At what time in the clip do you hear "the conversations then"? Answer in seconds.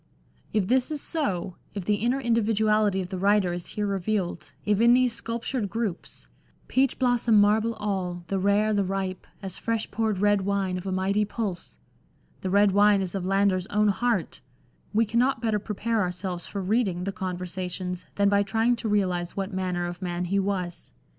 17.03-18.27